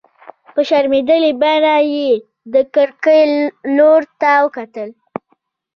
[0.53, 2.09] په شرمېدلې بڼه يې
[2.53, 3.23] د کړکۍ
[3.75, 4.89] لور ته وکتل.